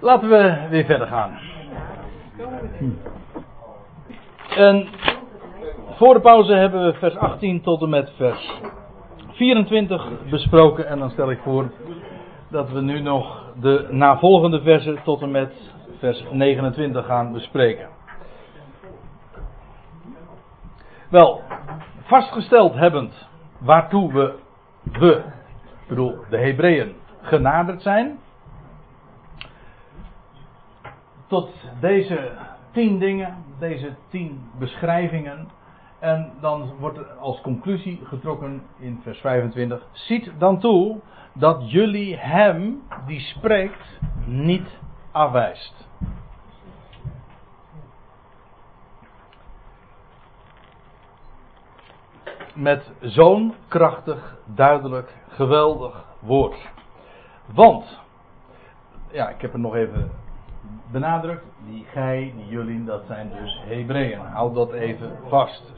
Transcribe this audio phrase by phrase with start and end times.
[0.00, 1.38] Laten we weer verder gaan.
[4.56, 4.88] En
[5.90, 8.60] voor de pauze hebben we vers 18 tot en met vers
[9.30, 10.86] 24 besproken.
[10.86, 11.70] En dan stel ik voor
[12.50, 17.88] dat we nu nog de navolgende versen tot en met vers 29 gaan bespreken.
[21.10, 21.40] Wel,
[22.02, 23.28] vastgesteld hebbend
[23.58, 24.34] waartoe we,
[24.82, 25.22] we,
[25.82, 28.18] ik bedoel de Hebreeën, genaderd zijn.
[31.28, 31.50] Tot
[31.80, 32.30] deze
[32.70, 35.48] tien dingen, deze tien beschrijvingen.
[35.98, 39.86] En dan wordt er als conclusie getrokken in vers 25.
[39.92, 41.00] Ziet dan toe
[41.32, 44.78] dat jullie hem die spreekt niet
[45.12, 45.86] afwijst.
[52.54, 56.70] Met zo'n krachtig, duidelijk, geweldig woord.
[57.46, 58.00] Want,
[59.10, 60.10] ja, ik heb het nog even
[60.92, 61.44] benadrukt.
[61.66, 64.20] Die gij, die jullie, dat zijn dus Hebreeën.
[64.20, 65.72] Houd dat even vast.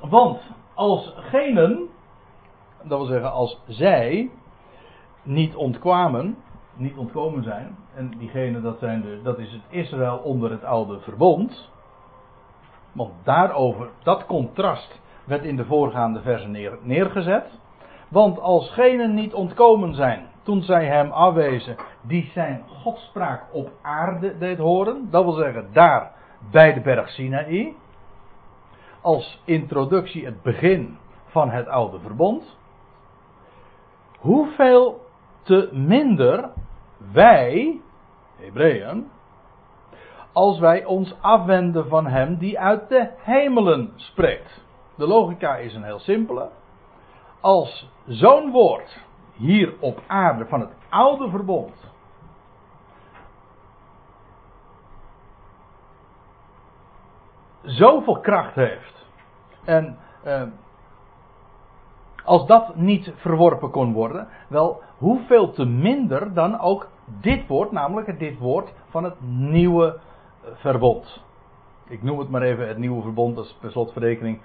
[0.00, 0.40] Want
[0.74, 1.88] als genen,
[2.82, 4.30] dat wil zeggen als zij,
[5.22, 6.36] niet ontkwamen,
[6.76, 11.00] niet ontkomen zijn, en diegenen dat, zijn de, dat is het Israël onder het oude
[11.00, 11.70] verbond.
[12.92, 17.60] Want daarover, dat contrast werd in de voorgaande versen neer, neergezet.
[18.08, 24.38] Want als genen niet ontkomen zijn, toen zij hem afwezen, die zijn godspraak op aarde
[24.38, 26.12] deed horen, dat wil zeggen daar
[26.50, 27.74] bij de berg Sinaï,
[29.00, 32.56] als introductie het begin van het oude verbond,
[34.18, 35.00] hoeveel
[35.42, 36.50] te minder
[37.12, 37.80] wij,
[38.36, 39.10] Hebreeën,
[40.32, 44.64] als wij ons afwenden van hem die uit de hemelen spreekt.
[44.96, 46.48] De logica is een heel simpele.
[47.40, 49.00] Als zo'n woord
[49.36, 51.92] hier op aarde van het oude verbond.
[57.62, 59.06] Zoveel kracht heeft.
[59.64, 60.42] En eh,
[62.24, 68.18] als dat niet verworpen kon worden, wel hoeveel te minder dan ook dit woord, namelijk
[68.18, 69.86] dit woord van het nieuwe
[70.42, 71.22] eh, verbond.
[71.88, 74.40] Ik noem het maar even het nieuwe verbond, dat is per slotverrekening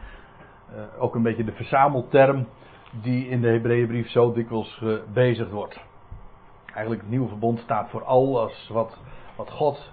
[0.75, 2.47] uh, ook een beetje de verzamelterm
[2.91, 5.79] die in de Hebreeënbrief zo dikwijls gebezigd wordt.
[6.65, 8.97] Eigenlijk het nieuwe verbond staat voor alles wat,
[9.35, 9.91] wat God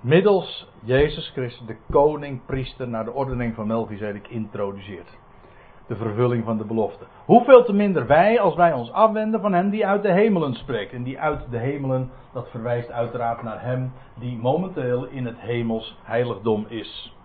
[0.00, 5.18] middels Jezus Christus, de koning, priester, naar de ordening van Melchizedek introduceert.
[5.86, 7.04] De vervulling van de belofte.
[7.24, 10.92] Hoeveel te minder wij als wij ons afwenden van hem die uit de hemelen spreekt.
[10.92, 15.98] En die uit de hemelen, dat verwijst uiteraard naar hem die momenteel in het hemels
[16.02, 17.16] heiligdom is.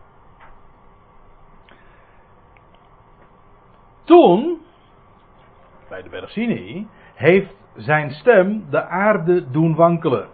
[4.03, 4.61] Toen,
[5.89, 10.27] bij de berg Sinai, heeft zijn stem de aarde doen wankelen.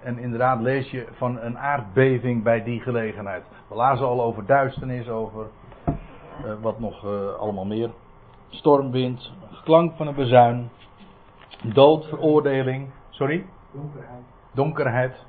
[0.00, 3.42] En inderdaad lees je van een aardbeving bij die gelegenheid.
[3.68, 5.46] We lazen al over duisternis, over
[5.86, 7.90] uh, wat nog uh, allemaal meer.
[8.48, 9.32] Stormwind,
[9.64, 10.70] klank van een bezuin,
[11.62, 12.90] dood, veroordeling.
[13.08, 13.46] Sorry?
[13.72, 14.22] Donkerheid.
[14.52, 15.26] Donkerheid.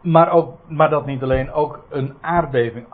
[0.00, 2.86] Maar, ook, maar dat niet alleen, ook een aardbeving.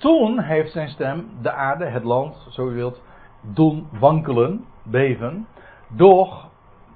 [0.00, 3.02] Toen heeft zijn stem de aarde, het land, zo u wilt,
[3.40, 5.46] doen wankelen, beven.
[5.88, 6.48] Doch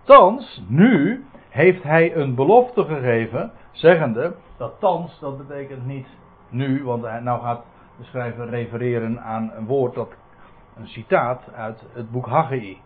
[0.04, 6.06] Thans, nu, heeft hij een belofte gegeven, zeggende dat thans, dat betekent niet
[6.48, 7.64] nu, want hij nou gaat
[7.98, 10.08] de schrijver refereren aan een woord, dat,
[10.76, 12.80] een citaat uit het boek Haggai.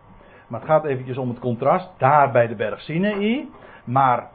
[0.48, 3.50] Maar het gaat eventjes om het contrast, daar bij de berg Sinai,
[3.84, 4.28] maar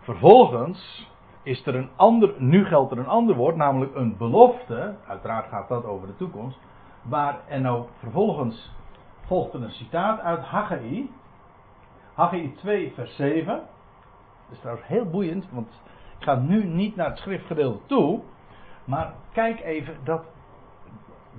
[0.00, 1.10] vervolgens
[1.44, 5.68] is er een ander, nu geldt er een ander woord, namelijk een belofte, uiteraard gaat
[5.68, 6.58] dat over de toekomst,
[7.02, 8.72] waar en nou vervolgens
[9.26, 11.10] volgt er een citaat uit Haggai,
[12.14, 13.46] Haggai 2, vers 7.
[13.46, 13.62] Dat
[14.50, 15.68] is trouwens heel boeiend, want
[16.18, 18.20] ik ga nu niet naar het schriftgedeelte toe.
[18.84, 20.24] Maar kijk even, dat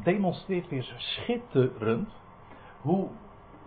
[0.03, 2.09] demonstreert weer schitterend
[2.81, 3.08] hoe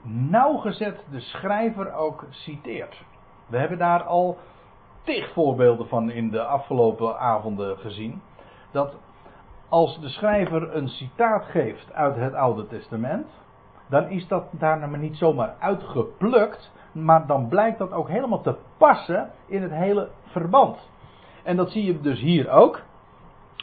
[0.02, 3.02] nauwgezet de schrijver ook citeert.
[3.46, 4.38] We hebben daar al
[5.08, 8.22] tig voorbeelden van in de afgelopen avonden gezien.
[8.70, 8.96] Dat
[9.69, 13.26] als de schrijver een citaat geeft uit het Oude Testament,
[13.88, 19.31] dan is dat daar niet zomaar uitgeplukt, maar dan blijkt dat ook helemaal te passen
[19.46, 20.90] in het hele verband.
[21.43, 22.82] En dat zie je dus hier ook.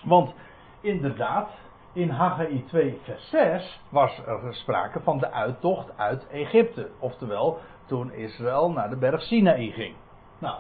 [0.04, 0.34] Want
[0.82, 1.50] inderdaad,
[1.94, 6.90] in Haggai 2 vers 6 was er sprake van de uittocht uit Egypte.
[7.00, 9.96] Oftewel, toen Israël naar de berg Sinaï ging.
[10.40, 10.56] Nou,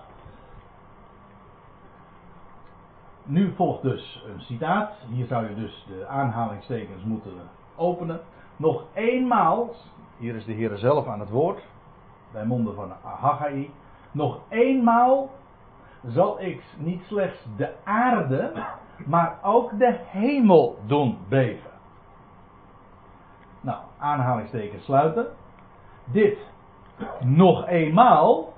[3.25, 4.91] nu volgt dus een citaat.
[5.09, 7.31] Hier zou je dus de aanhalingstekens moeten
[7.75, 8.19] openen.
[8.55, 9.69] nog eenmaal,
[10.17, 11.63] hier is de Heer zelf aan het woord,
[12.31, 13.71] bij monden van Haggai,
[14.11, 15.29] nog eenmaal
[16.07, 18.51] zal ik niet slechts de aarde,
[19.05, 21.71] maar ook de hemel doen beven.
[23.61, 25.27] Nou, aanhalingstekens sluiten.
[26.05, 26.37] Dit
[27.19, 28.53] nog eenmaal,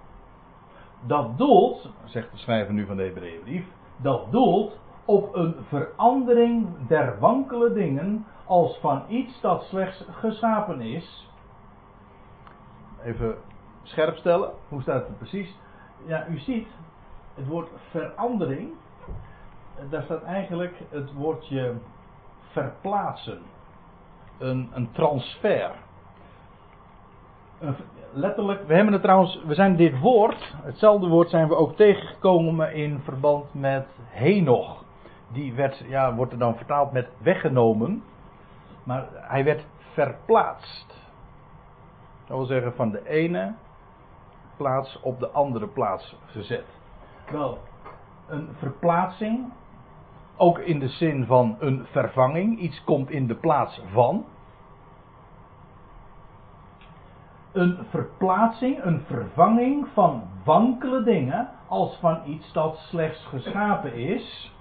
[1.02, 3.66] dat doelt, zegt de schrijver nu van de Hebreeënbrief,
[3.98, 11.30] dat doelt op een verandering der wankele dingen als van iets dat slechts geschapen is.
[13.04, 13.36] Even
[13.84, 15.58] scherp stellen, hoe staat het precies?
[16.06, 16.68] Ja, u ziet,
[17.34, 18.70] het woord verandering,
[19.90, 21.74] daar staat eigenlijk het woordje
[22.52, 23.42] verplaatsen.
[24.38, 25.72] Een, een transfer.
[27.60, 27.76] Een,
[28.14, 32.74] letterlijk, we hebben het trouwens, we zijn dit woord, hetzelfde woord zijn we ook tegengekomen
[32.74, 34.84] in verband met Henoch.
[35.32, 38.04] Die werd, ja, wordt er dan vertaald met weggenomen.
[38.84, 41.06] Maar hij werd verplaatst.
[42.28, 43.54] Dat wil zeggen van de ene
[44.58, 46.66] plaats op de andere plaats gezet.
[47.32, 47.58] Wel,
[48.28, 49.54] een verplaatsing,
[50.38, 54.26] ook in de zin van een vervanging, iets komt in de plaats van.
[57.58, 64.54] Een verplaatsing, een vervanging van wankele dingen als van iets dat slechts geschapen is.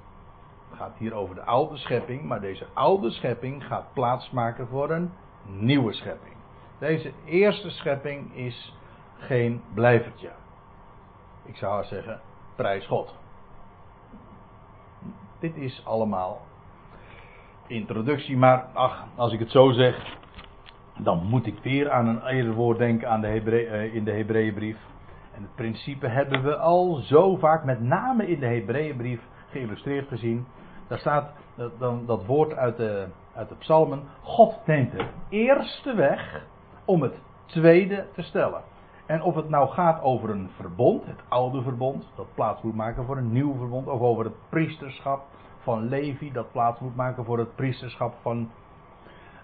[0.69, 5.13] Het gaat hier over de oude schepping, maar deze oude schepping gaat plaatsmaken voor een
[5.45, 6.35] nieuwe schepping.
[6.79, 8.75] Deze eerste schepping is
[9.19, 10.31] geen blijvertje.
[11.45, 12.21] Ik zou zeggen,
[12.55, 13.15] prijs God.
[15.39, 16.41] Dit is allemaal
[17.67, 20.17] introductie, maar ach, als ik het zo zeg,
[20.99, 24.79] dan moet ik weer aan een eerder woord denken aan de eh, in de Hebreeënbrief.
[25.35, 29.21] En het principe hebben we al zo vaak, met name in de Hebreeënbrief,
[29.51, 30.47] geïllustreerd gezien.
[30.89, 31.33] Daar staat
[31.79, 34.03] dat, dat woord uit de, uit de psalmen.
[34.23, 36.45] God neemt de eerste weg
[36.85, 38.63] om het tweede te stellen.
[39.07, 43.05] En of het nou gaat over een verbond, het oude verbond, dat plaats moet maken
[43.05, 45.25] voor een nieuw verbond, of over het priesterschap
[45.59, 48.51] van Levi, dat plaats moet maken voor het priesterschap van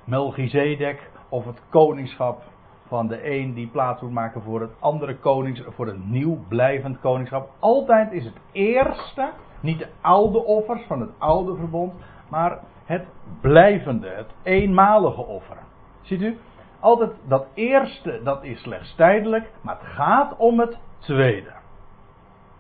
[0.05, 2.43] Melchizedek, of het koningschap
[2.87, 7.01] van de een die plaats moet maken voor het andere konings, voor een nieuw blijvend
[7.01, 7.51] koningschap.
[7.59, 11.93] Altijd is het eerste, niet de oude offers van het oude verbond,
[12.29, 13.05] maar het
[13.41, 15.57] blijvende, het eenmalige offer.
[16.03, 16.39] Ziet u?
[16.83, 21.53] altijd dat eerste, dat is slechts tijdelijk, maar het gaat om het tweede.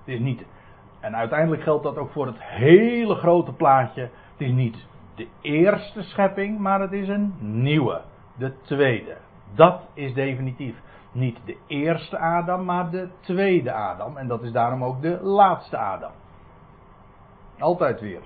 [0.04, 0.44] Het is niet,
[1.00, 4.00] en uiteindelijk geldt dat ook voor het hele grote plaatje.
[4.00, 4.76] Het is niet
[5.14, 8.00] de eerste schepping, maar het is een nieuwe,
[8.36, 9.16] de tweede.
[9.54, 10.76] Dat is definitief.
[11.12, 14.16] Niet de eerste Adam, maar de tweede Adam.
[14.16, 16.12] En dat is daarom ook de laatste Adam.
[17.58, 18.22] Altijd weer.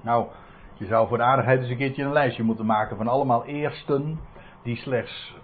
[0.00, 0.26] Nou,
[0.74, 4.20] je zou voor de aardigheid eens een keertje een lijstje moeten maken van allemaal eersten
[4.62, 5.34] die slechts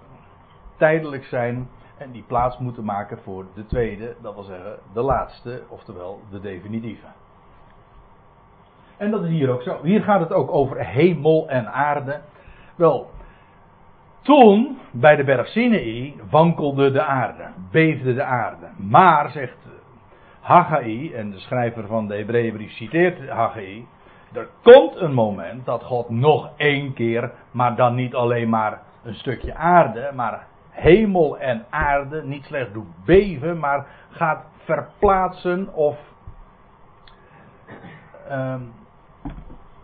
[0.76, 5.62] tijdelijk zijn en die plaats moeten maken voor de tweede, dat wil zeggen de laatste,
[5.68, 7.06] oftewel de definitieve.
[9.02, 9.78] En dat is hier ook zo.
[9.82, 12.20] Hier gaat het ook over hemel en aarde.
[12.76, 13.10] Wel,
[14.20, 18.66] toen bij de berg Sinai wankelde de aarde, beefde de aarde.
[18.76, 19.56] Maar, zegt
[20.40, 23.86] Haggai, en de schrijver van de Hebreeënbrief citeert Haggai,
[24.32, 29.14] er komt een moment dat God nog één keer, maar dan niet alleen maar een
[29.14, 35.98] stukje aarde, maar hemel en aarde niet slechts doet beven, maar gaat verplaatsen of
[38.30, 38.54] uh,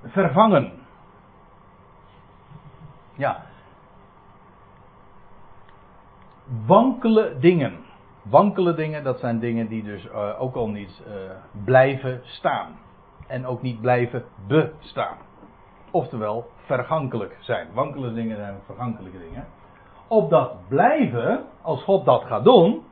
[0.09, 0.73] vervangen.
[3.15, 3.43] Ja.
[6.67, 7.87] Wankele dingen.
[8.23, 11.15] Wankele dingen, dat zijn dingen die dus uh, ook al niet uh,
[11.65, 12.79] blijven staan.
[13.27, 15.17] En ook niet blijven bestaan.
[15.91, 17.69] Oftewel, vergankelijk zijn.
[17.73, 19.47] Wankele dingen zijn vergankelijke dingen.
[20.09, 22.83] Op dat blijven, als God dat gaat doen.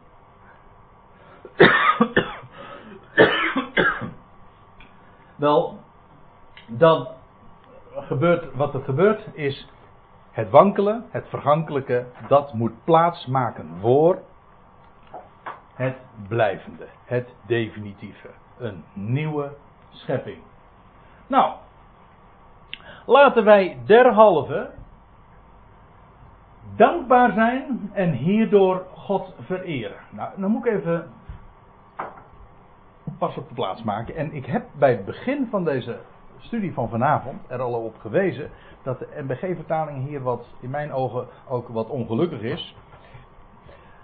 [5.37, 5.79] wel,
[6.67, 7.09] dan
[7.95, 9.69] gebeurt wat er gebeurt is
[10.31, 14.19] het wankelen, het vergankelijke, dat moet plaatsmaken voor
[15.75, 15.97] het
[16.29, 19.53] blijvende, het definitieve, een nieuwe
[19.91, 20.39] schepping.
[21.27, 21.53] Nou,
[23.07, 24.71] Laten wij derhalve
[26.77, 29.97] dankbaar zijn en hierdoor God vereren.
[30.11, 31.13] Nou, dan moet ik even
[33.19, 34.17] pas op de plaats maken.
[34.17, 35.99] En ik heb bij het begin van deze
[36.39, 38.51] studie van vanavond er al op gewezen
[38.83, 42.77] dat de MBG-vertaling hier wat, in mijn ogen, ook wat ongelukkig is.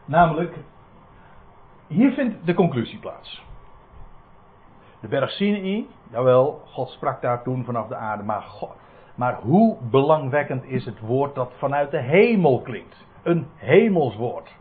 [0.05, 0.57] Namelijk,
[1.87, 3.45] hier vindt de conclusie plaats.
[5.01, 8.77] De berg Sinai, jawel, God sprak daar toen vanaf de aarde, maar God,
[9.15, 13.07] Maar hoe belangwekkend is het woord dat vanuit de hemel klinkt?
[13.23, 14.55] Een hemelswoord.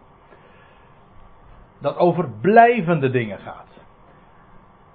[1.80, 3.68] Dat over blijvende dingen gaat.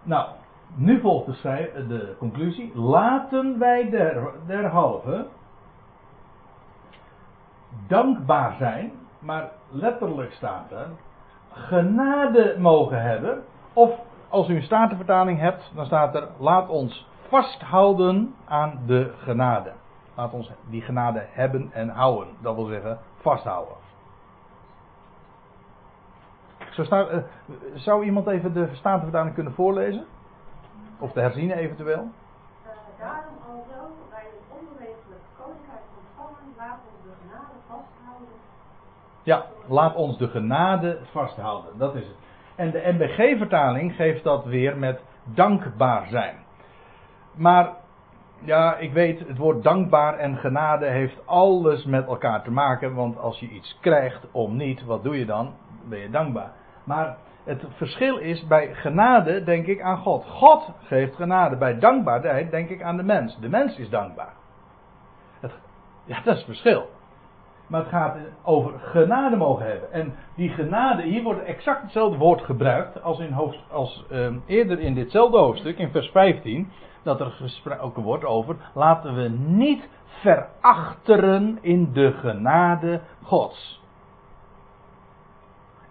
[0.02, 0.28] Nou,
[0.74, 2.78] nu volgt de, de conclusie.
[2.78, 5.26] Laten wij der, derhalve
[7.86, 10.88] dankbaar zijn, maar letterlijk staat er
[11.50, 13.42] genade mogen hebben.
[13.72, 13.90] Of
[14.28, 19.72] als u een statenvertaling hebt, dan staat er laat ons vasthouden aan de genade.
[20.14, 22.34] Laat ons die genade hebben en houden.
[22.40, 23.74] Dat wil zeggen vasthouden.
[26.70, 27.18] Staat, uh,
[27.74, 30.04] zou iemand even de statenvertaling kunnen voorlezen?
[30.98, 32.02] Of de herziene eventueel?
[32.02, 38.34] Uh, daarom alzo, wij het onbewegelijk koninkrijk ontvangen, laat ons de genade vasthouden.
[39.22, 41.78] Ja, laat ons de genade vasthouden.
[41.78, 42.16] Dat is het.
[42.54, 46.36] En de MBG-vertaling geeft dat weer met dankbaar zijn.
[47.34, 47.74] Maar
[48.44, 52.94] ja, ik weet, het woord dankbaar en genade heeft alles met elkaar te maken.
[52.94, 55.54] Want als je iets krijgt om niet, wat doe je dan?
[55.88, 56.52] Ben je dankbaar.
[56.84, 60.24] Maar het verschil is, bij genade denk ik aan God.
[60.24, 61.56] God geeft genade.
[61.56, 63.38] Bij dankbaarheid denk ik aan de mens.
[63.40, 64.34] De mens is dankbaar.
[65.40, 65.52] Het,
[66.04, 66.90] ja, dat is het verschil.
[67.66, 69.92] Maar het gaat over genade mogen hebben.
[69.92, 74.80] En die genade, hier wordt exact hetzelfde woord gebruikt als, in hoofd, als uh, eerder
[74.80, 76.70] in ditzelfde hoofdstuk, in vers 15
[77.06, 83.82] dat er gesproken wordt over laten we niet verachteren in de genade Gods.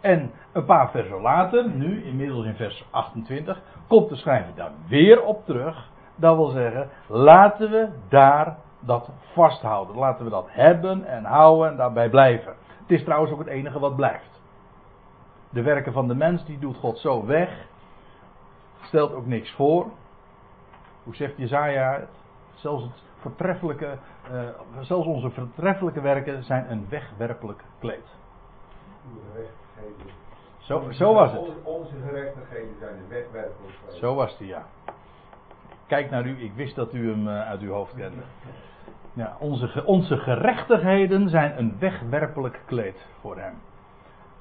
[0.01, 5.23] En een paar versen later, nu inmiddels in vers 28, komt de schrijver daar weer
[5.23, 5.89] op terug.
[6.15, 9.95] Dat wil zeggen, laten we daar dat vasthouden.
[9.95, 12.55] Laten we dat hebben en houden en daarbij blijven.
[12.81, 14.41] Het is trouwens ook het enige wat blijft.
[15.49, 17.67] De werken van de mens, die doet God zo weg.
[18.81, 19.85] Stelt ook niks voor.
[21.03, 22.09] Hoe zegt Jezaja het?
[22.53, 23.41] Zelfs het
[24.31, 24.41] uh,
[24.79, 28.15] zelfs onze vertreffelijke werken zijn een wegwerpelijk kleed.
[30.65, 31.41] Zo, zo was het.
[31.63, 33.99] Onze gerechtigheden zijn een wegwerpelijk kleed.
[33.99, 34.65] Zo was die, ja.
[35.87, 38.21] Kijk naar u, ik wist dat u hem uh, uit uw hoofd kende.
[39.13, 43.53] Ja, onze, onze gerechtigheden zijn een wegwerpelijk kleed voor hem.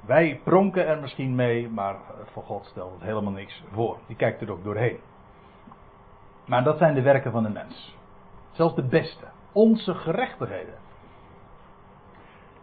[0.06, 3.98] Wij pronken er misschien mee, maar voor God stelt het helemaal niks voor.
[4.06, 4.98] Die kijkt er ook doorheen.
[6.46, 7.96] Maar dat zijn de werken van de mens.
[8.50, 9.26] Zelfs de beste.
[9.52, 10.74] Onze gerechtigheden.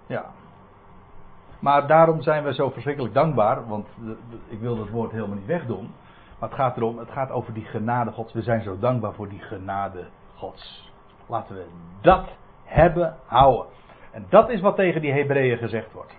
[0.08, 0.32] Ja.
[1.62, 3.88] Maar daarom zijn we zo verschrikkelijk dankbaar, want
[4.48, 5.90] ik wil dat woord helemaal niet wegdoen.
[6.40, 8.34] Maar het gaat erom, het gaat over die genade Gods.
[8.34, 10.92] We zijn zo dankbaar voor die genade Gods.
[11.28, 11.66] Laten we
[12.02, 12.30] dat
[12.64, 13.66] hebben, houden.
[14.12, 16.16] En dat is wat tegen die Hebreeën gezegd wordt.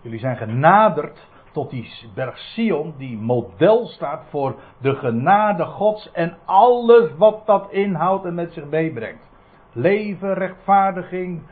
[0.00, 6.36] Jullie zijn genaderd tot die berg Sion, die model staat voor de genade Gods en
[6.44, 9.30] alles wat dat inhoudt en met zich meebrengt.
[9.72, 11.42] Leven, rechtvaardiging,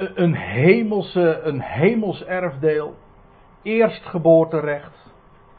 [0.00, 2.94] een hemelse, een hemels erfdeel,
[3.62, 5.12] eerstgeboorterecht,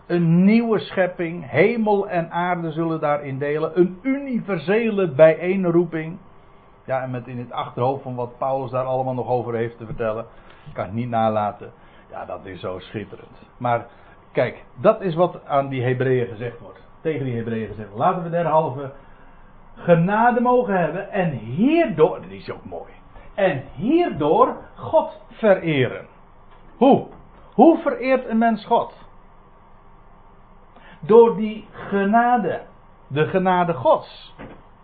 [0.08, 6.18] een nieuwe schepping, hemel en aarde zullen daarin delen, een universele bijeenroeping.
[6.86, 9.86] Ja, en met in het achterhoofd van wat Paulus daar allemaal nog over heeft te
[9.86, 10.26] vertellen,
[10.74, 11.72] kan ik niet nalaten.
[12.10, 13.50] Ja, dat is zo schitterend.
[13.58, 13.86] Maar
[14.32, 16.80] kijk, dat is wat aan die Hebreeën gezegd wordt.
[17.02, 17.90] Tegen die Hebreeën gezegd.
[17.96, 18.92] Laten we derhalve
[19.76, 22.92] genade mogen hebben en hierdoor, dat is ook mooi.
[23.36, 26.06] En hierdoor God vereren.
[26.78, 27.08] Hoe?
[27.54, 28.94] Hoe vereert een mens God?
[31.00, 32.62] Door die genade.
[33.08, 34.36] De genade Gods.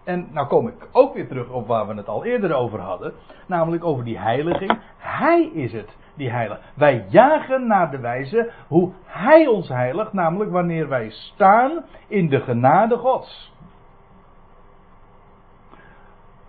[0.04, 3.14] En nou kom ik ook weer terug op waar we het al eerder over hadden.
[3.46, 4.80] Namelijk over die heiliging.
[4.98, 6.60] Hij is het die heilig.
[6.74, 12.40] Wij jagen naar de wijze hoe Hij ons heiligt, namelijk wanneer wij staan in de
[12.40, 13.54] genade Gods.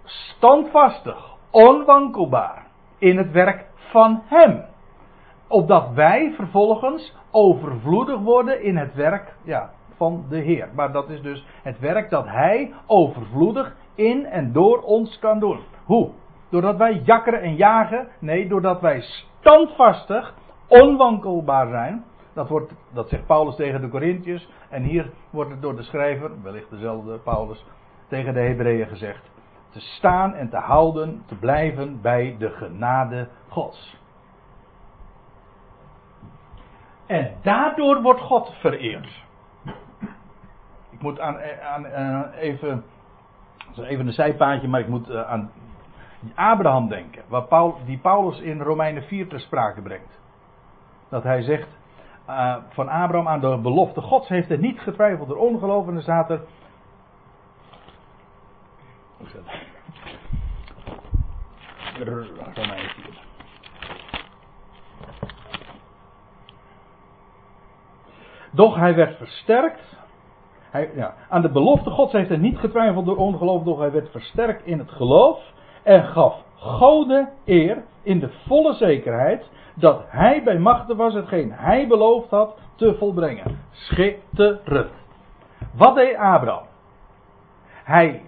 [0.05, 2.67] Standvastig, onwankelbaar
[2.99, 4.65] in het werk van Hem.
[5.49, 10.69] Opdat wij vervolgens overvloedig worden in het werk ja, van de Heer.
[10.75, 15.61] Maar dat is dus het werk dat Hij overvloedig in en door ons kan doen.
[15.85, 16.11] Hoe?
[16.51, 18.09] Doordat wij jakkeren en jagen?
[18.19, 20.35] Nee, doordat wij standvastig,
[20.69, 22.05] onwankelbaar zijn.
[22.35, 24.49] Dat, wordt, dat zegt Paulus tegen de Corinthiërs.
[24.69, 27.65] En hier wordt het door de schrijver, wellicht dezelfde Paulus,
[28.09, 29.31] tegen de Hebreeën gezegd.
[29.71, 33.97] Te staan en te houden, te blijven bij de genade Gods.
[37.07, 39.27] En daardoor wordt God vereerd.
[40.91, 42.85] Ik moet aan, aan, aan even,
[43.77, 45.51] even een zijpaadje, maar ik moet eh, aan
[46.35, 47.23] Abraham denken.
[47.49, 50.21] Paul, die Paulus in Romeinen 4 ter sprake brengt.
[51.09, 51.69] Dat hij zegt
[52.29, 55.89] uh, van Abraham aan de belofte Gods heeft het niet getwijfeld door ongeloof.
[55.89, 56.41] En er staat er.
[62.55, 63.27] Romeinen 4.
[68.51, 69.97] Doch hij werd versterkt.
[70.71, 74.11] Hij, ja, aan de belofte Gods heeft hij niet getwijfeld door ongeloof, doch hij werd
[74.11, 75.41] versterkt in het geloof
[75.83, 81.87] en gaf Gode eer in de volle zekerheid dat hij bij machten was hetgeen hij
[81.87, 83.59] beloofd had te volbrengen.
[83.71, 84.91] Schitterend.
[85.75, 86.67] Wat deed Abraham?
[87.85, 88.23] Hij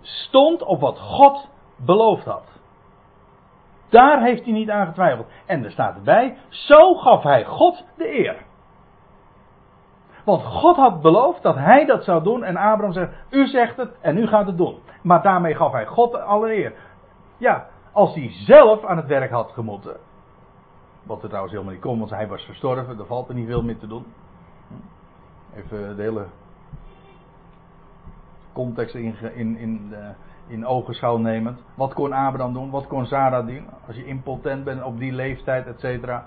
[0.00, 2.44] stond op wat God beloofd had.
[3.88, 5.26] Daar heeft hij niet aan getwijfeld.
[5.46, 8.36] En er staat erbij, zo gaf hij God de eer.
[10.24, 13.96] Want God had beloofd dat hij dat zou doen en Abraham zegt, u zegt het
[14.00, 14.78] en u gaat het doen.
[15.02, 16.72] Maar daarmee gaf hij God alle eer.
[17.36, 19.96] Ja, als hij zelf aan het werk had gemoeten.
[21.02, 23.62] Wat er trouwens helemaal niet kon, want hij was verstorven, er valt er niet veel
[23.62, 24.06] meer te doen.
[25.54, 26.26] Even de hele
[28.52, 30.12] context in, in, in, de,
[30.46, 31.62] in ogenschouw nemend.
[31.74, 32.70] Wat kon Abraham doen?
[32.70, 33.66] Wat kon Sarah doen?
[33.86, 36.26] Als je impotent bent op die leeftijd, et cetera.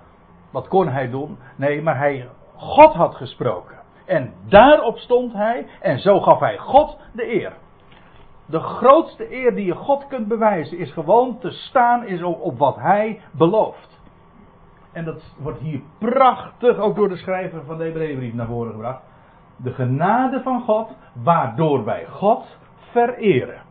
[0.51, 1.37] Wat kon hij doen?
[1.55, 3.75] Nee, maar hij, God had gesproken.
[4.05, 7.53] En daarop stond hij en zo gaf hij God de eer.
[8.45, 12.57] De grootste eer die je God kunt bewijzen is gewoon te staan is op, op
[12.57, 14.01] wat hij belooft.
[14.91, 19.01] En dat wordt hier prachtig ook door de schrijver van de Hebreeënbrief naar voren gebracht.
[19.55, 20.89] De genade van God,
[21.23, 22.57] waardoor wij God
[22.91, 23.61] vereren.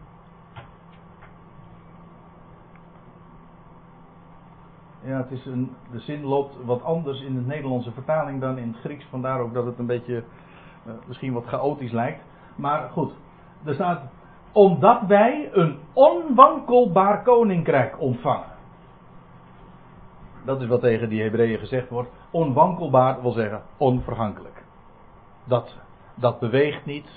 [5.04, 8.68] Ja, het is een, de zin loopt wat anders in de Nederlandse vertaling dan in
[8.68, 9.04] het Grieks.
[9.04, 10.14] Vandaar ook dat het een beetje
[10.86, 12.24] uh, misschien wat chaotisch lijkt.
[12.56, 13.12] Maar goed,
[13.64, 14.02] er staat.
[14.52, 18.52] Omdat wij een onwankelbaar koninkrijk ontvangen.
[20.44, 22.10] Dat is wat tegen die Hebreeën gezegd wordt.
[22.30, 24.61] Onwankelbaar wil zeggen onvergankelijk.
[25.44, 25.76] Dat,
[26.14, 27.08] dat beweegt niet.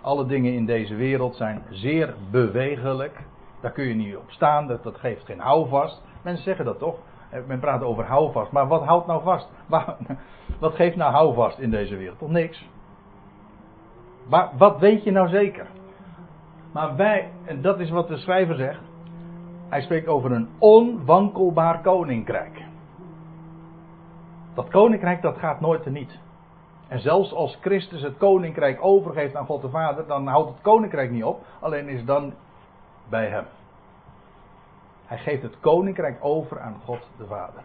[0.00, 3.24] Alle dingen in deze wereld zijn zeer bewegelijk.
[3.60, 6.02] Daar kun je niet op staan, dat, geeft geen houvast.
[6.22, 6.96] Mensen zeggen dat toch?
[7.46, 8.52] Men praat over houvast.
[8.52, 9.48] Maar wat houdt nou vast?
[10.60, 12.18] Wat geeft nou houvast in deze wereld?
[12.18, 12.68] Toch niks?
[14.28, 15.66] Maar wat weet je nou zeker?
[16.72, 18.80] Maar wij, en dat is wat de schrijver zegt.
[19.68, 22.64] Hij spreekt over een onwankelbaar koninkrijk.
[24.54, 26.18] Dat koninkrijk dat gaat nooit teniet.
[26.94, 31.10] En zelfs als Christus het koninkrijk overgeeft aan God de Vader, dan houdt het koninkrijk
[31.10, 32.34] niet op, alleen is dan
[33.08, 33.44] bij hem.
[35.04, 37.62] Hij geeft het koninkrijk over aan God de Vader.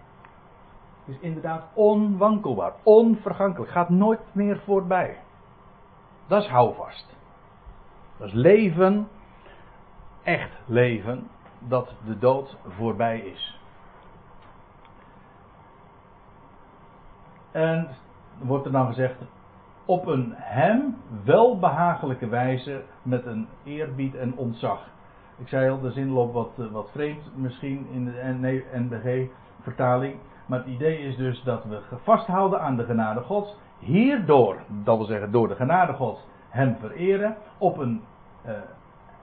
[1.06, 5.18] Het is inderdaad onwankelbaar, onvergankelijk, gaat nooit meer voorbij.
[6.28, 7.16] Dat is houvast.
[8.18, 9.08] Dat is leven,
[10.24, 11.28] echt leven,
[11.60, 13.60] dat de dood voorbij is.
[17.52, 17.90] En
[18.42, 19.16] wordt er dan gezegd,
[19.86, 24.88] op een hem welbehagelijke wijze met een eerbied en ontzag.
[25.38, 30.16] Ik zei al, de zin loopt wat, eh, wat vreemd misschien in de NBG-vertaling.
[30.46, 33.58] Maar het idee is dus dat we vasthouden aan de genade Gods.
[33.80, 38.02] Hierdoor, dat wil zeggen door de genade Gods, hem vereren op een
[38.46, 38.52] uh,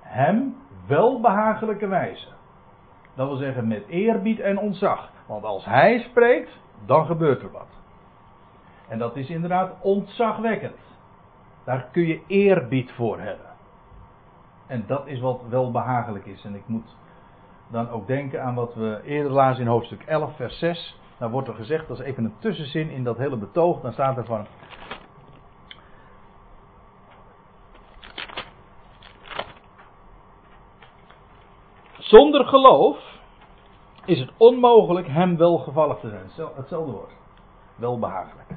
[0.00, 2.29] hem welbehagelijke wijze.
[3.14, 5.11] Dat wil zeggen met eerbied en ontzag.
[5.26, 6.50] Want als hij spreekt,
[6.85, 7.75] dan gebeurt er wat.
[8.88, 10.77] En dat is inderdaad ontzagwekkend.
[11.64, 13.46] Daar kun je eerbied voor hebben.
[14.66, 16.44] En dat is wat wel behagelijk is.
[16.44, 16.96] En ik moet
[17.68, 20.99] dan ook denken aan wat we eerder lazen in hoofdstuk 11, vers 6.
[21.18, 23.81] Daar wordt er gezegd, dat is even een tussenzin in dat hele betoog.
[23.81, 24.46] Dan staat er van.
[31.99, 32.99] Zonder geloof
[34.05, 36.51] is het onmogelijk hem welgevallig te zijn.
[36.55, 37.12] Hetzelfde woord.
[37.77, 38.49] Welbehagelijk.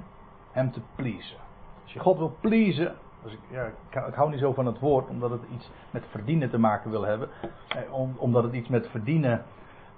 [0.52, 1.38] Hem te pleasen.
[1.84, 3.66] Als je God wil pleasen, ik, ja,
[4.08, 7.04] ik, hou niet zo van het woord, omdat het iets met verdienen te maken wil
[7.04, 7.30] hebben.
[7.68, 9.44] Eh, om, omdat het iets met verdienen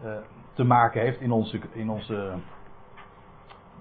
[0.03, 0.11] eh,
[0.53, 2.33] te maken heeft in onze, in onze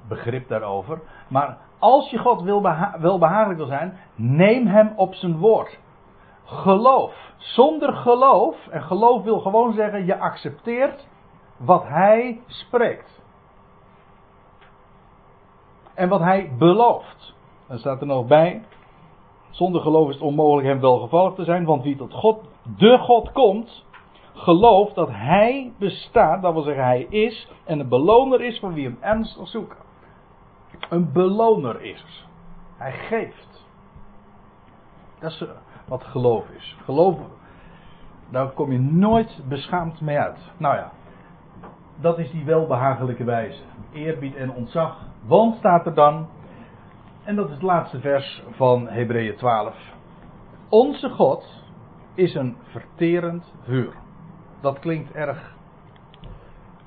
[0.08, 1.00] begrip daarover.
[1.28, 5.78] Maar als je God wil beha wel behagelijk wil zijn, neem hem op zijn woord.
[6.44, 7.14] Geloof.
[7.36, 11.08] Zonder geloof, en geloof wil gewoon zeggen, je accepteert
[11.56, 13.19] wat hij spreekt.
[16.00, 17.34] En wat hij belooft.
[17.68, 18.62] Dan staat er nog bij,
[19.50, 23.32] zonder geloof is het onmogelijk hem welgevallig te zijn, want wie tot God, de God
[23.32, 23.84] komt,
[24.34, 28.84] gelooft dat hij bestaat, dat wil zeggen hij is, en een beloner is van wie
[28.84, 29.76] hem ernstig zoeken.
[30.88, 32.26] Een beloner is.
[32.76, 33.66] Hij geeft.
[35.18, 35.44] Dat is
[35.86, 36.76] wat geloof is.
[36.84, 37.18] Geloof,
[38.30, 40.38] daar kom je nooit beschaamd mee uit.
[40.56, 40.92] Nou ja,
[42.00, 43.62] dat is die welbehagelijke wijze.
[43.92, 44.96] Eerbied en ontzag.
[45.26, 46.28] Want staat er dan,
[47.24, 49.74] en dat is het laatste vers van Hebreeën 12.
[50.68, 51.64] Onze God
[52.14, 53.92] is een verterend vuur.
[54.60, 55.54] Dat klinkt erg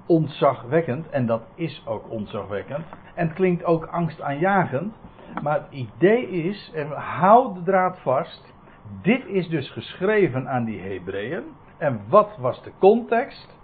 [0.05, 2.85] ontzagwekkend en dat is ook ontzagwekkend.
[3.15, 4.93] En het klinkt ook angstaanjagend.
[5.41, 8.53] Maar het idee is, en houd de draad vast,
[9.01, 11.43] dit is dus geschreven aan die Hebreeën.
[11.77, 13.61] En wat was de context?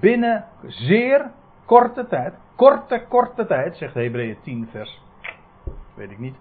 [0.00, 1.30] Binnen zeer
[1.64, 5.02] korte tijd, korte, korte tijd, zegt Hebreeën 10 vers,
[5.94, 6.36] weet ik niet.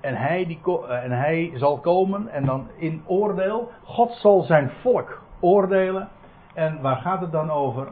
[0.00, 5.22] En hij, die, en hij zal komen en dan in oordeel, God zal zijn volk
[5.40, 6.08] oordelen.
[6.54, 7.88] En waar gaat het dan over?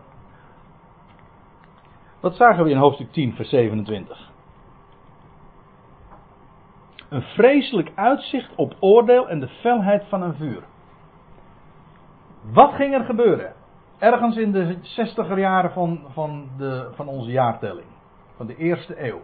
[2.20, 4.30] Wat zagen we in hoofdstuk 10, vers 27?
[7.08, 10.62] Een vreselijk uitzicht op oordeel en de felheid van een vuur.
[12.52, 13.52] Wat ging er gebeuren?
[13.98, 17.86] Ergens in de 60er jaren van, van, de, van onze jaartelling,
[18.36, 19.20] van de eerste eeuw,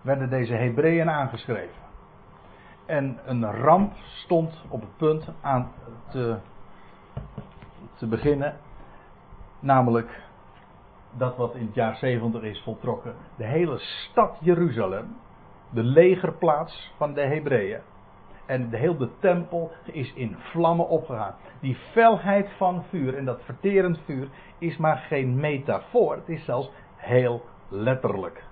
[0.00, 1.82] werden deze Hebreeën aangeschreven.
[2.86, 5.72] En een ramp stond op het punt aan
[6.10, 6.36] te,
[7.94, 8.56] te beginnen,
[9.60, 10.22] namelijk
[11.16, 13.14] dat wat in het jaar 70 is voltrokken.
[13.36, 15.16] De hele stad Jeruzalem,
[15.70, 17.80] de legerplaats van de Hebreeën.
[18.52, 21.34] En de hele tempel is in vlammen opgegaan.
[21.60, 26.14] Die felheid van vuur en dat verterend vuur is maar geen metafoor.
[26.14, 28.44] Het is zelfs heel letterlijk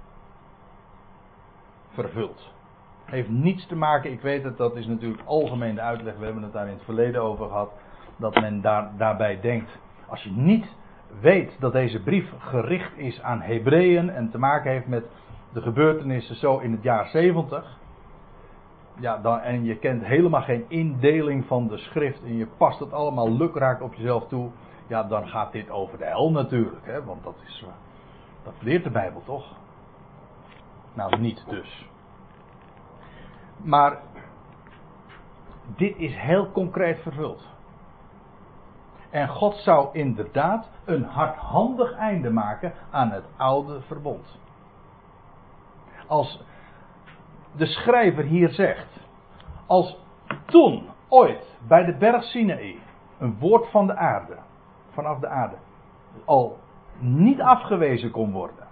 [1.89, 2.53] vervuld.
[3.05, 6.17] Heeft niets te maken, ik weet het, dat is natuurlijk algemeen de uitleg.
[6.17, 7.73] We hebben het daar in het verleden over gehad.
[8.17, 10.67] Dat men daar, daarbij denkt, als je niet
[11.21, 15.05] weet dat deze brief gericht is aan Hebreeën en te maken heeft met
[15.53, 17.79] de gebeurtenissen zo in het jaar 70.
[19.01, 22.93] Ja, dan, en je kent helemaal geen indeling van de schrift en je past het
[22.93, 24.51] allemaal lukraak op jezelf toe.
[24.87, 27.65] Ja, dan gaat dit over de hel natuurlijk, hè, want dat is.
[27.67, 27.73] Eh,
[28.43, 29.57] dat leert de Bijbel toch?
[30.93, 31.89] Nou, niet dus.
[33.57, 33.99] Maar
[35.77, 37.49] dit is heel concreet vervuld.
[39.11, 44.39] En God zou inderdaad een hardhandig einde maken aan het oude verbond.
[46.07, 46.43] Als
[47.57, 48.89] de schrijver hier zegt,
[49.67, 49.97] als
[50.47, 52.79] toen ooit bij de berg Sinaï
[53.19, 54.37] een woord van de aarde,
[54.91, 55.57] vanaf de aarde,
[56.25, 56.59] al
[56.99, 58.69] niet afgewezen kon worden.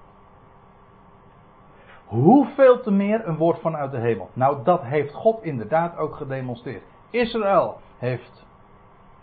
[2.05, 4.31] Hoeveel te meer een woord vanuit de hemel?
[4.33, 6.83] Nou, dat heeft God inderdaad ook gedemonstreerd.
[7.11, 8.47] Israël heeft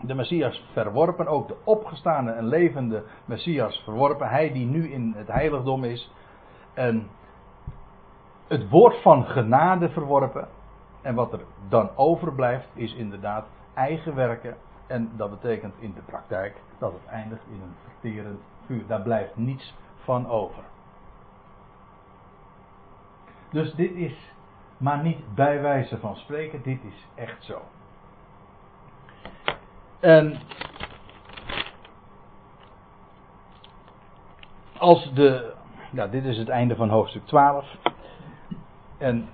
[0.00, 4.28] de Messias verworpen, ook de opgestane en levende Messias verworpen.
[4.28, 6.12] Hij die nu in het heiligdom is.
[6.74, 7.08] En
[8.46, 10.48] het woord van genade verworpen.
[11.02, 14.56] En wat er dan overblijft is inderdaad eigen werken.
[14.86, 18.86] En dat betekent in de praktijk dat het eindigt in een verterend vuur.
[18.86, 20.62] Daar blijft niets van over.
[23.50, 24.34] Dus dit is
[24.76, 27.62] maar niet bij wijze van spreken, dit is echt zo.
[30.00, 30.38] En
[34.78, 35.54] als de.
[35.92, 37.66] Ja, dit is het einde van hoofdstuk 12.
[38.98, 39.28] En.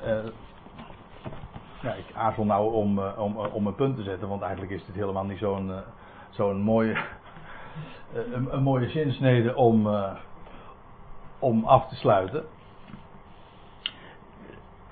[1.82, 4.72] Ja, ik aarzel nou om, uh, om, uh, om een punt te zetten, want eigenlijk
[4.72, 5.72] is dit helemaal niet zo'n
[6.30, 6.96] zo'n mooie.
[8.14, 9.88] Een, een, mooie zinsnede om,
[11.38, 12.44] om af te sluiten.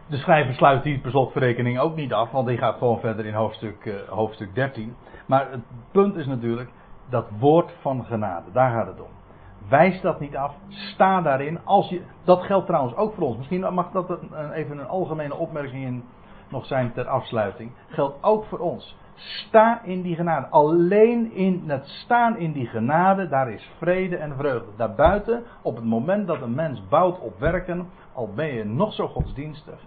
[0.06, 3.35] De schrijver sluit die per slotverrekening ook niet af, want die gaat gewoon verder in
[3.35, 4.96] hoofdstuk, hoofdstuk 13.
[5.26, 6.70] Maar het punt is natuurlijk
[7.09, 8.52] dat woord van genade.
[8.52, 9.19] Daar gaat het om.
[9.68, 10.55] Wijs dat niet af.
[10.68, 11.64] Sta daarin.
[11.64, 13.37] Als je, dat geldt trouwens ook voor ons.
[13.37, 14.18] Misschien mag dat
[14.53, 16.05] even een algemene opmerking in,
[16.49, 17.70] nog zijn ter afsluiting.
[17.88, 18.96] Geldt ook voor ons.
[19.14, 20.46] Sta in die genade.
[20.46, 24.70] Alleen in het staan in die genade, daar is vrede en vreugde.
[24.77, 29.09] Daarbuiten, op het moment dat een mens bouwt op werken, al ben je nog zo
[29.09, 29.81] godsdienstig,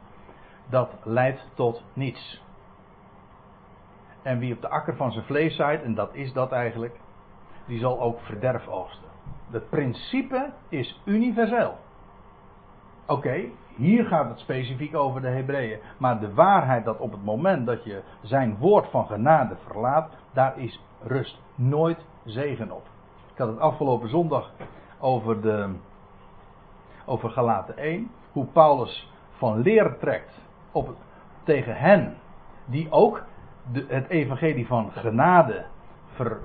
[0.70, 2.42] dat leidt tot niets.
[4.22, 7.00] En wie op de akker van zijn vlees zaait, en dat is dat eigenlijk,
[7.68, 9.13] die zal ook verderf oogsten.
[9.52, 11.78] Het principe is universeel.
[13.06, 13.44] Oké,
[13.76, 15.80] hier gaat het specifiek over de Hebreeën.
[15.98, 20.60] Maar de waarheid dat op het moment dat je zijn woord van genade verlaat, daar
[20.60, 22.86] is rust nooit zegen op.
[23.32, 24.52] Ik had het afgelopen zondag
[25.00, 25.76] over, de,
[27.06, 28.12] over Galaten 1.
[28.32, 30.96] Hoe Paulus van leer trekt op,
[31.44, 32.18] tegen hen
[32.66, 33.24] die ook
[33.76, 35.66] het evangelie van genade
[36.14, 36.40] ver,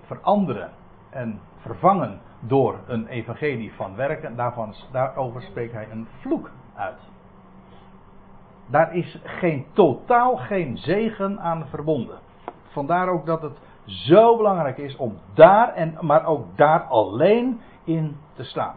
[0.00, 0.70] veranderen
[1.10, 6.98] en vervangen door een evangelie van werken, daarvan, daarover spreekt hij een vloek uit.
[8.66, 12.18] Daar is geen, totaal geen zegen aan verbonden.
[12.68, 18.16] Vandaar ook dat het zo belangrijk is om daar, en, maar ook daar alleen in
[18.32, 18.74] te staan.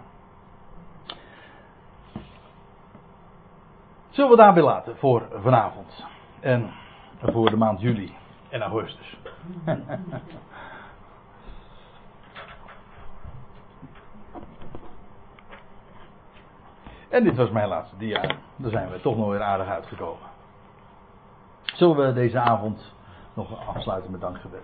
[4.09, 6.05] Zullen we daarbij laten voor vanavond?
[6.39, 6.71] En
[7.21, 8.15] voor de maand juli
[8.49, 9.17] en augustus.
[17.13, 18.21] en dit was mijn laatste dia.
[18.56, 20.28] Daar zijn we toch nog weer aardig uitgekomen.
[21.63, 22.93] Zullen we deze avond
[23.34, 24.63] nog afsluiten met dankgebed?